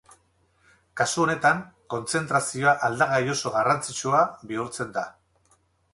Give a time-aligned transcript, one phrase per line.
[1.01, 1.59] Kasu hauetan,
[1.95, 5.05] kontzentrazioa aldagai oso garrantzitsua bihurtzen da.